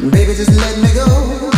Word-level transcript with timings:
Baby, 0.00 0.34
just 0.34 0.56
let 0.56 0.78
me 0.80 0.94
go. 0.94 1.49